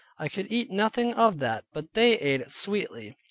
I 0.17 0.29
could 0.29 0.51
eat 0.51 0.71
nothing 0.71 1.13
of 1.13 1.37
that, 1.41 1.65
though 1.73 1.87
they 1.93 2.13
ate 2.17 2.41
it 2.41 2.51
sweetly. 2.51 3.17